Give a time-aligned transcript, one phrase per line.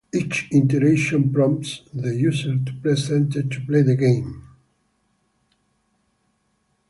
[0.11, 4.41] Each iteration prompts the user to press enter to play the game.